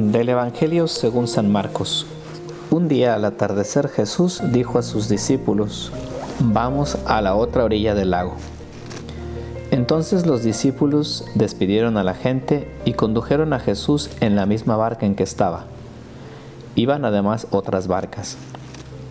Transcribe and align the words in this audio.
Del 0.00 0.30
Evangelio 0.30 0.88
según 0.88 1.28
San 1.28 1.52
Marcos. 1.52 2.06
Un 2.70 2.88
día 2.88 3.14
al 3.14 3.26
atardecer 3.26 3.88
Jesús 3.88 4.40
dijo 4.50 4.78
a 4.78 4.82
sus 4.82 5.10
discípulos, 5.10 5.92
vamos 6.38 6.96
a 7.04 7.20
la 7.20 7.34
otra 7.34 7.64
orilla 7.64 7.94
del 7.94 8.12
lago. 8.12 8.32
Entonces 9.70 10.24
los 10.24 10.42
discípulos 10.42 11.26
despidieron 11.34 11.98
a 11.98 12.02
la 12.02 12.14
gente 12.14 12.74
y 12.86 12.94
condujeron 12.94 13.52
a 13.52 13.60
Jesús 13.60 14.08
en 14.20 14.36
la 14.36 14.46
misma 14.46 14.74
barca 14.78 15.04
en 15.04 15.16
que 15.16 15.22
estaba. 15.22 15.66
Iban 16.76 17.04
además 17.04 17.46
otras 17.50 17.86
barcas. 17.86 18.38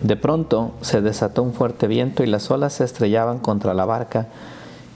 De 0.02 0.16
pronto 0.16 0.72
se 0.80 1.02
desató 1.02 1.44
un 1.44 1.52
fuerte 1.52 1.86
viento 1.86 2.24
y 2.24 2.26
las 2.26 2.50
olas 2.50 2.72
se 2.72 2.84
estrellaban 2.84 3.38
contra 3.38 3.74
la 3.74 3.84
barca 3.84 4.26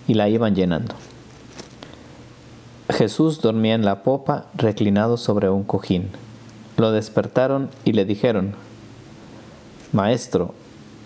y 0.08 0.14
la 0.14 0.28
iban 0.28 0.56
llenando. 0.56 0.96
Jesús 2.96 3.40
dormía 3.40 3.74
en 3.74 3.84
la 3.84 4.04
popa 4.04 4.46
reclinado 4.54 5.16
sobre 5.16 5.50
un 5.50 5.64
cojín. 5.64 6.10
Lo 6.76 6.92
despertaron 6.92 7.68
y 7.84 7.92
le 7.92 8.04
dijeron, 8.04 8.54
Maestro, 9.92 10.54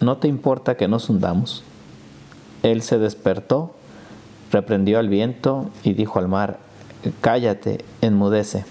¿no 0.01 0.19
te 0.19 0.29
importa 0.29 0.77
que 0.77 0.87
nos 0.87 1.09
hundamos? 1.09 1.62
Él 2.62 2.82
se 2.82 2.98
despertó, 2.98 3.74
reprendió 4.52 4.98
al 4.98 5.09
viento 5.09 5.70
y 5.82 5.95
dijo 5.95 6.19
al 6.19 6.29
mar, 6.29 6.59
Cállate, 7.23 7.84
enmudece. 8.02 8.66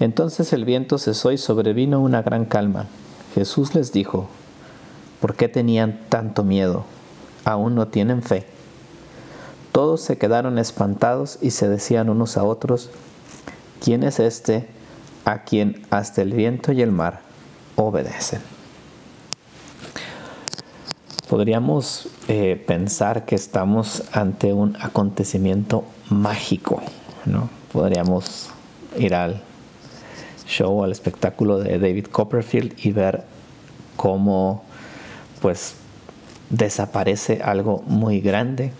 Entonces 0.00 0.52
el 0.52 0.64
viento 0.64 0.98
cesó 0.98 1.30
y 1.30 1.38
sobrevino 1.38 2.00
una 2.00 2.22
gran 2.22 2.44
calma. 2.44 2.86
Jesús 3.36 3.76
les 3.76 3.92
dijo, 3.92 4.28
¿por 5.20 5.36
qué 5.36 5.48
tenían 5.48 6.00
tanto 6.08 6.42
miedo? 6.42 6.84
¿Aún 7.44 7.76
no 7.76 7.86
tienen 7.86 8.22
fe? 8.22 8.53
Todos 9.74 10.02
se 10.02 10.18
quedaron 10.18 10.58
espantados 10.58 11.36
y 11.42 11.50
se 11.50 11.68
decían 11.68 12.08
unos 12.08 12.36
a 12.36 12.44
otros, 12.44 12.90
¿quién 13.82 14.04
es 14.04 14.20
este 14.20 14.68
a 15.24 15.42
quien 15.42 15.84
hasta 15.90 16.22
el 16.22 16.32
viento 16.32 16.70
y 16.70 16.80
el 16.80 16.92
mar 16.92 17.22
obedecen? 17.74 18.40
Podríamos 21.28 22.06
eh, 22.28 22.62
pensar 22.68 23.24
que 23.24 23.34
estamos 23.34 24.04
ante 24.12 24.52
un 24.52 24.76
acontecimiento 24.80 25.82
mágico, 26.08 26.80
¿no? 27.24 27.50
Podríamos 27.72 28.50
ir 28.96 29.12
al 29.12 29.42
show, 30.46 30.84
al 30.84 30.92
espectáculo 30.92 31.58
de 31.58 31.80
David 31.80 32.06
Copperfield 32.12 32.74
y 32.78 32.92
ver 32.92 33.24
cómo 33.96 34.62
pues 35.42 35.74
desaparece 36.48 37.40
algo 37.42 37.82
muy 37.88 38.20
grande 38.20 38.70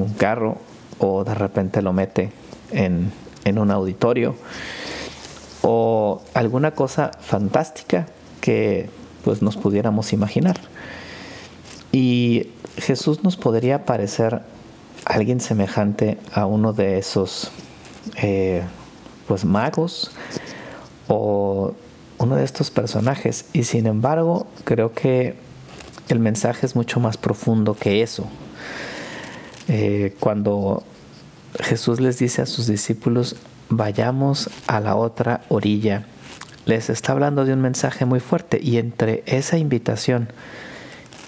un 0.00 0.14
carro 0.14 0.58
o 0.98 1.24
de 1.24 1.34
repente 1.34 1.82
lo 1.82 1.92
mete 1.92 2.30
en, 2.72 3.12
un 3.58 3.70
auditorio 3.70 4.36
o 5.62 6.22
alguna 6.34 6.70
cosa 6.70 7.10
fantástica 7.20 8.06
que 8.40 8.88
pues 9.24 9.42
nos 9.42 9.56
pudiéramos 9.56 10.12
imaginar. 10.12 10.56
Y 11.92 12.50
Jesús 12.76 13.24
nos 13.24 13.36
podría 13.36 13.84
parecer 13.84 14.42
alguien 15.04 15.40
semejante 15.40 16.18
a 16.32 16.46
uno 16.46 16.72
de 16.72 16.98
esos 16.98 17.50
eh, 18.16 18.62
pues 19.26 19.44
magos 19.44 20.12
o 21.08 21.74
uno 22.18 22.36
de 22.36 22.44
estos 22.44 22.70
personajes. 22.70 23.46
Y 23.52 23.64
sin 23.64 23.86
embargo, 23.86 24.46
creo 24.64 24.92
que 24.92 25.36
el 26.08 26.20
mensaje 26.20 26.66
es 26.66 26.76
mucho 26.76 27.00
más 27.00 27.16
profundo 27.16 27.74
que 27.74 28.02
eso. 28.02 28.26
Eh, 29.72 30.16
cuando 30.18 30.82
Jesús 31.60 32.00
les 32.00 32.18
dice 32.18 32.42
a 32.42 32.46
sus 32.46 32.66
discípulos, 32.66 33.36
vayamos 33.68 34.50
a 34.66 34.80
la 34.80 34.96
otra 34.96 35.42
orilla, 35.48 36.06
les 36.66 36.90
está 36.90 37.12
hablando 37.12 37.44
de 37.44 37.52
un 37.52 37.60
mensaje 37.60 38.04
muy 38.04 38.18
fuerte 38.18 38.58
y 38.60 38.78
entre 38.78 39.22
esa 39.26 39.58
invitación 39.58 40.26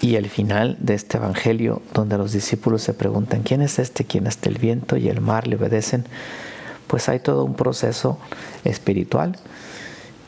y 0.01 0.17
el 0.17 0.29
final 0.29 0.75
de 0.81 0.93
este 0.95 1.19
Evangelio, 1.19 1.81
donde 1.93 2.17
los 2.17 2.33
discípulos 2.33 2.81
se 2.81 2.93
preguntan, 2.93 3.43
¿quién 3.43 3.61
es 3.61 3.79
este? 3.79 4.03
¿Quién 4.03 4.27
es 4.27 4.37
el 4.43 4.57
viento 4.57 4.97
y 4.97 5.07
el 5.07 5.21
mar 5.21 5.47
le 5.47 5.55
obedecen? 5.55 6.03
Pues 6.87 7.07
hay 7.07 7.19
todo 7.21 7.45
un 7.45 7.55
proceso 7.55 8.19
espiritual 8.65 9.37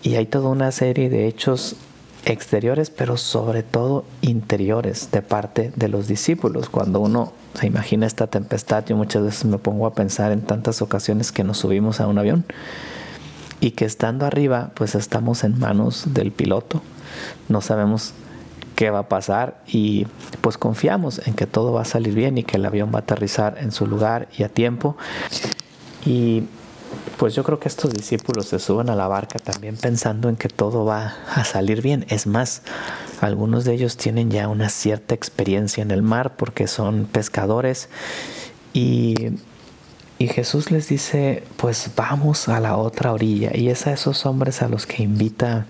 y 0.04 0.16
hay 0.16 0.26
toda 0.26 0.48
una 0.48 0.72
serie 0.72 1.10
de 1.10 1.28
hechos 1.28 1.76
exteriores, 2.24 2.92
pero 2.92 3.18
sobre 3.18 3.62
todo 3.62 4.06
interiores 4.22 5.12
de 5.12 5.22
parte 5.22 5.74
de 5.76 5.90
los 5.90 6.08
discípulos. 6.08 6.70
Cuando 6.70 7.02
uno 7.02 7.34
se 7.56 7.68
imagina 7.68 8.06
esta 8.06 8.28
tempestad, 8.28 8.86
yo 8.86 8.96
muchas 8.96 9.24
veces 9.24 9.46
me 9.46 9.58
pongo 9.58 9.88
a 9.88 9.94
pensar 9.94 10.32
en 10.32 10.42
tantas 10.42 10.82
ocasiones 10.82 11.32
que 11.32 11.44
nos 11.44 11.58
subimos 11.58 12.00
a 12.02 12.08
un 12.08 12.18
avión 12.18 12.46
y 13.62 13.72
que 13.72 13.86
estando 13.86 14.26
arriba, 14.26 14.72
pues 14.76 14.96
estamos 14.96 15.44
en 15.44 15.60
manos 15.60 16.14
del 16.14 16.32
piloto, 16.32 16.82
no 17.50 17.62
sabemos 17.62 18.14
qué 18.76 18.90
va 18.90 19.00
a 19.00 19.10
pasar 19.10 19.62
y 19.68 20.06
pues 20.42 20.58
confiamos 20.58 21.26
en 21.26 21.34
que 21.34 21.48
todo 21.48 21.72
va 21.72 21.82
a 21.82 21.86
salir 21.86 22.14
bien 22.14 22.38
y 22.38 22.44
que 22.44 22.58
el 22.58 22.66
avión 22.66 22.92
va 22.94 23.00
a 23.00 23.02
aterrizar 23.02 23.58
en 23.60 23.72
su 23.72 23.88
lugar 23.88 24.28
y 24.38 24.44
a 24.44 24.50
tiempo. 24.50 24.98
Y 26.06 26.44
pues 27.18 27.34
yo 27.34 27.44
creo 27.44 27.60
que 27.60 27.70
estos 27.70 27.94
discípulos 27.94 28.48
se 28.48 28.60
suben 28.60 28.90
a 28.90 28.96
la 28.96 29.08
barca 29.08 29.40
también 29.40 29.78
pensando 29.78 30.30
en 30.30 30.36
que 30.36 30.50
todo 30.50 30.86
va 30.86 31.16
a 31.34 31.46
salir 31.46 31.82
bien. 31.82 32.06
Es 32.10 32.28
más, 32.28 32.62
algunos 33.22 33.64
de 33.64 33.74
ellos 33.74 33.98
tienen 33.98 34.30
ya 34.30 34.48
una 34.48 34.70
cierta 34.70 35.16
experiencia 35.16 35.82
en 35.82 35.92
el 35.92 36.02
mar 36.02 36.36
porque 36.36 36.68
son 36.68 37.06
pescadores 37.06 37.90
y, 38.74 39.16
Jesús 40.18 40.72
les 40.72 40.90
dice, 40.90 41.44
pues 41.56 41.92
vamos 41.96 42.50
a 42.50 42.60
la 42.60 42.78
otra 42.78 43.14
orilla. 43.14 43.52
Y 43.54 43.70
es 43.70 43.86
a 43.86 43.94
esos 43.94 44.26
hombres 44.26 44.64
a 44.64 44.68
los 44.68 44.88
que 44.88 45.04
invita 45.04 45.68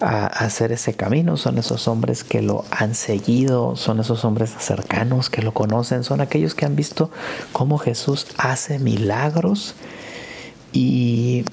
a 0.00 0.26
hacer 0.26 0.72
ese 0.72 0.94
camino, 0.94 1.36
son 1.36 1.58
esos 1.58 1.86
hombres 1.88 2.24
que 2.24 2.40
lo 2.40 2.64
han 2.70 2.94
seguido, 2.94 3.76
son 3.76 4.00
esos 4.00 4.24
hombres 4.24 4.50
cercanos 4.58 5.28
que 5.28 5.42
lo 5.42 5.52
conocen, 5.52 6.04
son 6.04 6.22
aquellos 6.22 6.54
que 6.54 6.64
han 6.64 6.74
visto 6.74 7.10
cómo 7.52 7.76
Jesús 7.76 8.26
hace 8.38 8.78
milagros 8.78 9.74
y, 10.72 11.44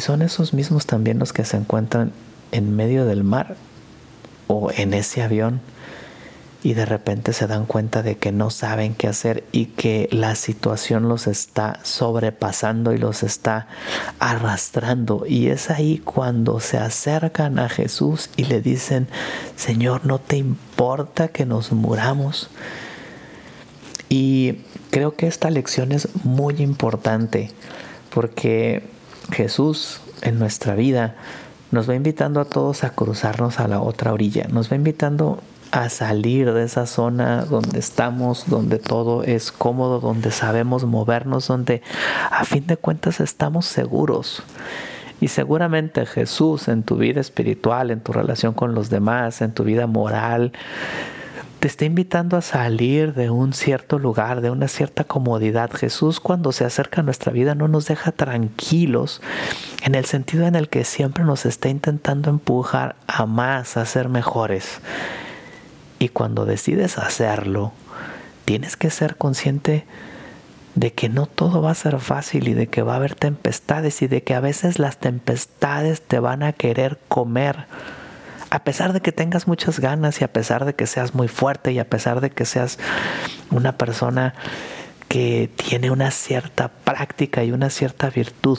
son 0.00 0.22
esos 0.22 0.52
mismos 0.52 0.86
también 0.86 1.18
los 1.18 1.32
que 1.32 1.44
se 1.44 1.56
encuentran 1.56 2.12
en 2.52 2.76
medio 2.76 3.06
del 3.06 3.24
mar 3.24 3.56
o 4.46 4.70
en 4.70 4.94
ese 4.94 5.22
avión 5.22 5.60
y 6.62 6.74
de 6.74 6.84
repente 6.84 7.32
se 7.32 7.46
dan 7.46 7.64
cuenta 7.64 8.02
de 8.02 8.18
que 8.18 8.32
no 8.32 8.50
saben 8.50 8.94
qué 8.94 9.08
hacer 9.08 9.44
y 9.52 9.66
que 9.66 10.08
la 10.10 10.34
situación 10.34 11.08
los 11.08 11.28
está 11.28 11.78
sobrepasando 11.84 12.92
y 12.92 12.98
los 12.98 13.22
está 13.22 13.68
arrastrando. 14.18 15.24
Y 15.26 15.48
es 15.48 15.70
ahí 15.70 15.98
cuando 15.98 16.58
se 16.58 16.78
acercan 16.78 17.60
a 17.60 17.68
Jesús 17.68 18.30
y 18.36 18.44
le 18.44 18.60
dicen, 18.60 19.06
Señor, 19.54 20.04
¿no 20.04 20.18
te 20.18 20.38
importa 20.38 21.28
que 21.28 21.46
nos 21.46 21.70
muramos? 21.70 22.50
Y 24.08 24.62
creo 24.90 25.14
que 25.14 25.28
esta 25.28 25.50
lección 25.50 25.92
es 25.92 26.08
muy 26.24 26.56
importante 26.56 27.52
porque 28.16 28.82
Jesús 29.30 30.00
en 30.22 30.38
nuestra 30.38 30.74
vida 30.74 31.16
nos 31.70 31.86
va 31.86 31.94
invitando 31.94 32.40
a 32.40 32.46
todos 32.46 32.82
a 32.82 32.88
cruzarnos 32.94 33.60
a 33.60 33.68
la 33.68 33.82
otra 33.82 34.14
orilla, 34.14 34.46
nos 34.48 34.72
va 34.72 34.76
invitando 34.76 35.42
a 35.70 35.90
salir 35.90 36.50
de 36.54 36.64
esa 36.64 36.86
zona 36.86 37.44
donde 37.44 37.78
estamos, 37.78 38.44
donde 38.46 38.78
todo 38.78 39.22
es 39.22 39.52
cómodo, 39.52 40.00
donde 40.00 40.30
sabemos 40.30 40.86
movernos, 40.86 41.46
donde 41.46 41.82
a 42.30 42.46
fin 42.46 42.66
de 42.66 42.78
cuentas 42.78 43.20
estamos 43.20 43.66
seguros. 43.66 44.42
Y 45.20 45.28
seguramente 45.28 46.06
Jesús 46.06 46.68
en 46.68 46.84
tu 46.84 46.96
vida 46.96 47.20
espiritual, 47.20 47.90
en 47.90 48.00
tu 48.00 48.14
relación 48.14 48.54
con 48.54 48.74
los 48.74 48.88
demás, 48.88 49.42
en 49.42 49.52
tu 49.52 49.62
vida 49.62 49.86
moral, 49.86 50.52
te 51.66 51.70
está 51.70 51.84
invitando 51.84 52.36
a 52.36 52.42
salir 52.42 53.12
de 53.12 53.28
un 53.28 53.52
cierto 53.52 53.98
lugar, 53.98 54.40
de 54.40 54.52
una 54.52 54.68
cierta 54.68 55.02
comodidad. 55.02 55.72
Jesús 55.72 56.20
cuando 56.20 56.52
se 56.52 56.64
acerca 56.64 57.00
a 57.00 57.04
nuestra 57.04 57.32
vida 57.32 57.56
no 57.56 57.66
nos 57.66 57.88
deja 57.88 58.12
tranquilos 58.12 59.20
en 59.82 59.96
el 59.96 60.04
sentido 60.04 60.46
en 60.46 60.54
el 60.54 60.68
que 60.68 60.84
siempre 60.84 61.24
nos 61.24 61.44
está 61.44 61.68
intentando 61.68 62.30
empujar 62.30 62.94
a 63.08 63.26
más, 63.26 63.76
a 63.76 63.84
ser 63.84 64.08
mejores. 64.08 64.78
Y 65.98 66.10
cuando 66.10 66.44
decides 66.44 66.98
hacerlo, 66.98 67.72
tienes 68.44 68.76
que 68.76 68.90
ser 68.90 69.16
consciente 69.16 69.86
de 70.76 70.92
que 70.92 71.08
no 71.08 71.26
todo 71.26 71.62
va 71.62 71.72
a 71.72 71.74
ser 71.74 71.98
fácil 71.98 72.46
y 72.46 72.54
de 72.54 72.68
que 72.68 72.82
va 72.82 72.92
a 72.92 72.96
haber 72.98 73.16
tempestades 73.16 74.02
y 74.02 74.06
de 74.06 74.22
que 74.22 74.34
a 74.34 74.40
veces 74.40 74.78
las 74.78 74.98
tempestades 74.98 76.00
te 76.00 76.20
van 76.20 76.44
a 76.44 76.52
querer 76.52 77.00
comer 77.08 77.66
a 78.50 78.64
pesar 78.64 78.92
de 78.92 79.00
que 79.00 79.12
tengas 79.12 79.46
muchas 79.46 79.80
ganas 79.80 80.20
y 80.20 80.24
a 80.24 80.32
pesar 80.32 80.64
de 80.64 80.74
que 80.74 80.86
seas 80.86 81.14
muy 81.14 81.28
fuerte 81.28 81.72
y 81.72 81.78
a 81.78 81.88
pesar 81.88 82.20
de 82.20 82.30
que 82.30 82.44
seas 82.44 82.78
una 83.50 83.76
persona 83.76 84.34
que 85.08 85.50
tiene 85.56 85.90
una 85.90 86.10
cierta 86.10 86.68
práctica 86.68 87.44
y 87.44 87.52
una 87.52 87.70
cierta 87.70 88.10
virtud. 88.10 88.58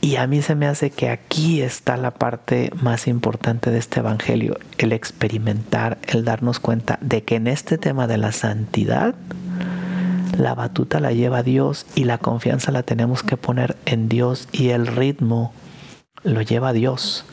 Y 0.00 0.16
a 0.16 0.26
mí 0.26 0.42
se 0.42 0.54
me 0.54 0.66
hace 0.66 0.90
que 0.90 1.08
aquí 1.08 1.62
está 1.62 1.96
la 1.96 2.10
parte 2.10 2.70
más 2.82 3.06
importante 3.06 3.70
de 3.70 3.78
este 3.78 4.00
Evangelio, 4.00 4.58
el 4.76 4.92
experimentar, 4.92 5.96
el 6.08 6.26
darnos 6.26 6.60
cuenta 6.60 6.98
de 7.00 7.24
que 7.24 7.36
en 7.36 7.46
este 7.46 7.78
tema 7.78 8.06
de 8.06 8.18
la 8.18 8.32
santidad, 8.32 9.14
la 10.36 10.54
batuta 10.54 11.00
la 11.00 11.12
lleva 11.12 11.42
Dios 11.42 11.86
y 11.94 12.04
la 12.04 12.18
confianza 12.18 12.70
la 12.70 12.82
tenemos 12.82 13.22
que 13.22 13.38
poner 13.38 13.76
en 13.86 14.10
Dios 14.10 14.48
y 14.52 14.70
el 14.70 14.86
ritmo 14.86 15.54
lo 16.22 16.42
lleva 16.42 16.74
Dios. 16.74 17.24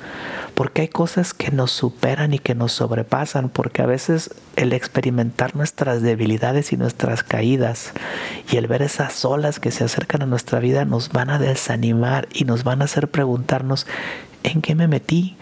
Porque 0.62 0.84
hay 0.84 0.90
cosas 0.90 1.34
que 1.34 1.50
nos 1.50 1.72
superan 1.72 2.36
y 2.36 2.38
que 2.38 2.54
nos 2.54 2.72
sobrepasan, 2.72 3.50
porque 3.50 3.82
a 3.82 3.88
veces 3.88 4.30
el 4.56 4.74
experimentar 4.74 5.56
nuestras 5.56 6.04
debilidades 6.04 6.72
y 6.72 6.78
nuestras 6.78 7.24
caídas 7.24 7.94
y 8.52 8.58
el 8.58 8.68
ver 8.68 8.84
esas 8.84 9.26
olas 9.26 9.60
que 9.60 9.72
se 9.72 9.86
acercan 9.86 10.22
a 10.22 10.28
nuestra 10.28 10.60
vida 10.60 10.86
nos 10.86 11.10
van 11.10 11.32
a 11.32 11.40
desanimar 11.40 12.28
y 12.32 12.46
nos 12.46 12.64
van 12.64 12.84
a 12.84 12.86
hacer 12.86 13.08
preguntarnos, 13.08 13.88
¿en 14.44 14.62
qué 14.62 14.76
me 14.76 14.88
metí? 14.88 15.36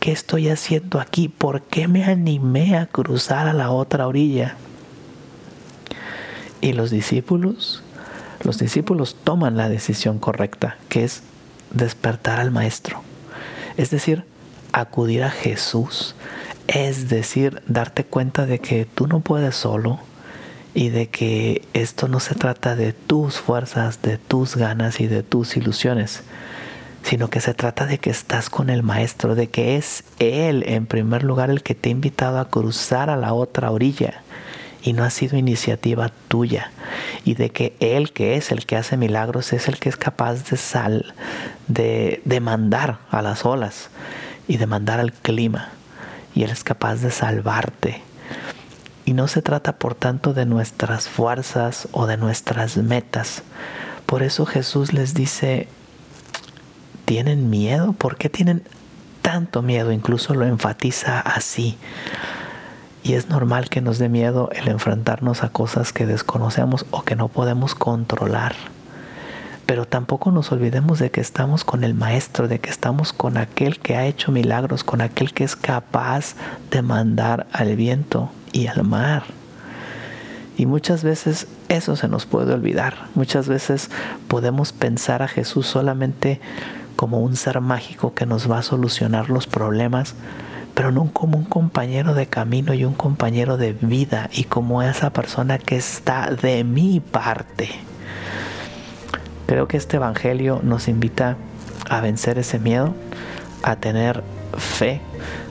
¿Qué 0.00 0.10
estoy 0.10 0.48
haciendo 0.48 0.98
aquí? 0.98 1.28
¿Por 1.28 1.62
qué 1.62 1.86
me 1.86 2.04
animé 2.04 2.76
a 2.76 2.86
cruzar 2.86 3.46
a 3.46 3.52
la 3.52 3.70
otra 3.70 4.08
orilla? 4.08 4.56
Y 6.60 6.72
los 6.72 6.90
discípulos, 6.90 7.84
los 8.42 8.58
discípulos 8.58 9.14
toman 9.22 9.56
la 9.56 9.68
decisión 9.68 10.18
correcta, 10.18 10.78
que 10.88 11.04
es 11.04 11.22
despertar 11.70 12.40
al 12.40 12.50
Maestro. 12.50 13.04
Es 13.76 13.90
decir, 13.90 14.24
acudir 14.74 15.22
a 15.22 15.30
Jesús. 15.30 16.14
Es 16.66 17.08
decir, 17.08 17.62
darte 17.66 18.04
cuenta 18.04 18.46
de 18.46 18.58
que 18.58 18.86
tú 18.86 19.06
no 19.06 19.20
puedes 19.20 19.54
solo 19.54 20.00
y 20.74 20.88
de 20.88 21.08
que 21.08 21.62
esto 21.72 22.08
no 22.08 22.20
se 22.20 22.34
trata 22.34 22.74
de 22.74 22.92
tus 22.92 23.38
fuerzas, 23.38 24.02
de 24.02 24.18
tus 24.18 24.56
ganas 24.56 25.00
y 25.00 25.06
de 25.06 25.22
tus 25.22 25.56
ilusiones, 25.56 26.22
sino 27.02 27.28
que 27.28 27.40
se 27.40 27.54
trata 27.54 27.86
de 27.86 27.98
que 27.98 28.10
estás 28.10 28.50
con 28.50 28.70
el 28.70 28.82
Maestro, 28.82 29.34
de 29.34 29.48
que 29.48 29.76
es 29.76 30.04
Él 30.18 30.64
en 30.66 30.86
primer 30.86 31.22
lugar 31.22 31.50
el 31.50 31.62
que 31.62 31.74
te 31.74 31.90
ha 31.90 31.92
invitado 31.92 32.38
a 32.38 32.48
cruzar 32.48 33.10
a 33.10 33.16
la 33.16 33.34
otra 33.34 33.70
orilla 33.70 34.22
y 34.82 34.94
no 34.94 35.04
ha 35.04 35.10
sido 35.10 35.38
iniciativa 35.38 36.10
tuya 36.28 36.72
y 37.24 37.34
de 37.34 37.50
que 37.50 37.74
Él 37.80 38.12
que 38.12 38.36
es 38.36 38.50
el 38.50 38.66
que 38.66 38.76
hace 38.76 38.96
milagros 38.96 39.52
es 39.52 39.68
el 39.68 39.78
que 39.78 39.88
es 39.88 39.96
capaz 39.96 40.50
de 40.50 40.56
sal 40.56 41.14
de, 41.68 42.20
de 42.24 42.40
mandar 42.40 42.98
a 43.10 43.22
las 43.22 43.44
olas 43.44 43.90
y 44.48 44.56
de 44.56 44.66
mandar 44.66 45.00
al 45.00 45.12
clima 45.12 45.70
y 46.34 46.42
Él 46.42 46.50
es 46.50 46.64
capaz 46.64 46.96
de 46.96 47.10
salvarte 47.10 48.02
y 49.04 49.12
no 49.12 49.28
se 49.28 49.42
trata 49.42 49.76
por 49.76 49.94
tanto 49.94 50.32
de 50.34 50.46
nuestras 50.46 51.08
fuerzas 51.08 51.88
o 51.92 52.06
de 52.06 52.16
nuestras 52.16 52.76
metas 52.76 53.42
por 54.06 54.22
eso 54.22 54.46
Jesús 54.46 54.92
les 54.92 55.14
dice 55.14 55.68
¿Tienen 57.04 57.50
miedo? 57.50 57.92
¿Por 57.92 58.16
qué 58.16 58.30
tienen 58.30 58.62
tanto 59.20 59.60
miedo? 59.60 59.92
Incluso 59.92 60.34
lo 60.34 60.46
enfatiza 60.46 61.20
así. 61.20 61.76
Y 63.02 63.12
es 63.12 63.28
normal 63.28 63.68
que 63.68 63.82
nos 63.82 63.98
dé 63.98 64.08
miedo 64.08 64.48
el 64.52 64.68
enfrentarnos 64.68 65.42
a 65.42 65.50
cosas 65.50 65.92
que 65.92 66.06
desconocemos 66.06 66.86
o 66.90 67.02
que 67.02 67.16
no 67.16 67.28
podemos 67.28 67.74
controlar. 67.74 68.54
Pero 69.66 69.86
tampoco 69.86 70.30
nos 70.30 70.52
olvidemos 70.52 70.98
de 70.98 71.10
que 71.10 71.20
estamos 71.20 71.64
con 71.64 71.84
el 71.84 71.94
Maestro, 71.94 72.48
de 72.48 72.58
que 72.60 72.70
estamos 72.70 73.12
con 73.12 73.38
aquel 73.38 73.78
que 73.78 73.96
ha 73.96 74.06
hecho 74.06 74.30
milagros, 74.30 74.84
con 74.84 75.00
aquel 75.00 75.32
que 75.32 75.44
es 75.44 75.56
capaz 75.56 76.34
de 76.70 76.82
mandar 76.82 77.46
al 77.52 77.74
viento 77.76 78.30
y 78.52 78.66
al 78.66 78.84
mar. 78.84 79.24
Y 80.56 80.66
muchas 80.66 81.02
veces 81.02 81.48
eso 81.68 81.96
se 81.96 82.08
nos 82.08 82.26
puede 82.26 82.52
olvidar. 82.52 83.08
Muchas 83.14 83.48
veces 83.48 83.90
podemos 84.28 84.72
pensar 84.72 85.22
a 85.22 85.28
Jesús 85.28 85.66
solamente 85.66 86.40
como 86.96 87.20
un 87.20 87.34
ser 87.36 87.60
mágico 87.60 88.14
que 88.14 88.26
nos 88.26 88.50
va 88.50 88.58
a 88.58 88.62
solucionar 88.62 89.30
los 89.30 89.46
problemas, 89.46 90.14
pero 90.74 90.92
no 90.92 91.10
como 91.12 91.38
un 91.38 91.44
compañero 91.44 92.14
de 92.14 92.26
camino 92.26 92.74
y 92.74 92.84
un 92.84 92.94
compañero 92.94 93.56
de 93.56 93.72
vida 93.72 94.28
y 94.32 94.44
como 94.44 94.82
esa 94.82 95.10
persona 95.10 95.58
que 95.58 95.76
está 95.76 96.30
de 96.30 96.64
mi 96.64 97.00
parte. 97.00 97.70
Creo 99.46 99.68
que 99.68 99.76
este 99.76 99.96
Evangelio 99.96 100.60
nos 100.62 100.88
invita 100.88 101.36
a 101.88 102.00
vencer 102.00 102.38
ese 102.38 102.58
miedo, 102.58 102.94
a 103.62 103.76
tener 103.76 104.22
fe, 104.56 105.00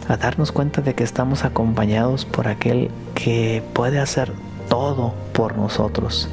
a 0.07 0.17
darnos 0.17 0.51
cuenta 0.51 0.81
de 0.81 0.95
que 0.95 1.03
estamos 1.03 1.45
acompañados 1.45 2.25
por 2.25 2.47
aquel 2.47 2.89
que 3.13 3.63
puede 3.73 3.99
hacer 3.99 4.31
todo 4.69 5.13
por 5.33 5.57
nosotros. 5.57 6.29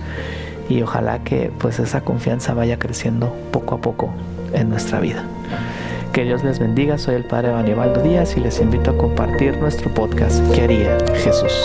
Y 0.69 0.83
ojalá 0.83 1.23
que 1.25 1.53
pues 1.59 1.79
esa 1.79 2.03
confianza 2.03 2.55
vaya 2.55 2.79
creciendo 2.79 3.35
poco 3.51 3.75
a 3.75 3.81
poco 3.81 4.11
en 4.53 4.69
nuestra 4.71 5.01
vida. 5.01 5.25
Que 6.13 6.25
Dios 6.25 6.43
les 6.43 6.59
bendiga, 6.59 6.99
soy 6.99 7.15
el 7.15 7.25
Padre 7.25 7.53
Aníbaldo 7.53 8.03
Díaz 8.03 8.37
y 8.37 8.41
les 8.41 8.61
invito 8.61 8.91
a 8.91 8.99
compartir 8.99 9.57
nuestro 9.59 9.93
podcast 9.95 10.43
¿Qué 10.53 10.63
haría 10.63 10.99
Jesús? 11.15 11.65